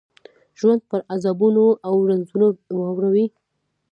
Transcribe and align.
ژوند 0.59 0.81
په 0.89 0.95
عذابونو 1.13 1.65
او 1.87 1.95
رنځونو 2.09 2.47
واړوي. 2.79 3.25